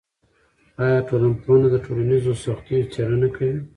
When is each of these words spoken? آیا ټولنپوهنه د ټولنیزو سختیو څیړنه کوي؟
آیا 0.83 0.99
ټولنپوهنه 1.07 1.67
د 1.71 1.75
ټولنیزو 1.85 2.31
سختیو 2.45 2.89
څیړنه 2.93 3.27
کوي؟ 3.35 3.59